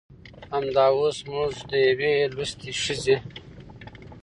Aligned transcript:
همدا 0.53 0.85
اوس 0.97 1.17
موږ 1.31 1.53
د 1.69 1.71
يوې 1.87 2.13
لوستې 2.33 2.71
ښځې 2.81 3.17